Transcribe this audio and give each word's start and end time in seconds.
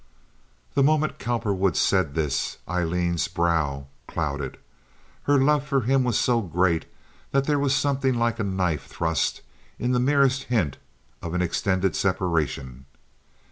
The 0.73 0.81
moment 0.81 1.19
Cowperwood 1.19 1.77
said 1.77 2.15
this 2.15 2.57
Aileen's 2.67 3.27
brow 3.27 3.85
clouded. 4.07 4.57
Her 5.25 5.37
love 5.37 5.63
for 5.63 5.81
him 5.81 6.03
was 6.03 6.17
so 6.17 6.41
great 6.41 6.85
that 7.29 7.45
there 7.45 7.59
was 7.59 7.75
something 7.75 8.15
like 8.15 8.39
a 8.39 8.43
knife 8.43 8.87
thrust 8.87 9.41
in 9.77 9.91
the 9.91 9.99
merest 9.99 10.45
hint 10.45 10.77
at 11.21 11.33
an 11.33 11.43
extended 11.43 11.95
separation. 11.95 12.87